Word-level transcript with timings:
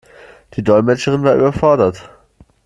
Die 0.55 0.63
Dolmetscherin 0.63 1.21
war 1.23 1.35
überfordert. 1.35 2.09